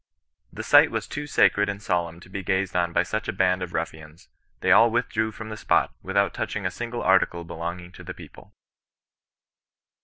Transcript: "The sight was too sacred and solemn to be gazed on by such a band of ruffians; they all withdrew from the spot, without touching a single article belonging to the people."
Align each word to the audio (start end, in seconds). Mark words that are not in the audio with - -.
"The 0.51 0.63
sight 0.63 0.89
was 0.89 1.07
too 1.07 1.27
sacred 1.27 1.69
and 1.69 1.79
solemn 1.79 2.19
to 2.21 2.27
be 2.29 2.41
gazed 2.41 2.75
on 2.75 2.91
by 2.91 3.03
such 3.03 3.27
a 3.27 3.31
band 3.31 3.61
of 3.61 3.71
ruffians; 3.71 4.29
they 4.61 4.71
all 4.71 4.89
withdrew 4.89 5.31
from 5.31 5.49
the 5.49 5.55
spot, 5.57 5.93
without 6.01 6.33
touching 6.33 6.65
a 6.65 6.71
single 6.71 7.03
article 7.03 7.43
belonging 7.43 7.91
to 7.91 8.03
the 8.03 8.15
people." 8.15 8.51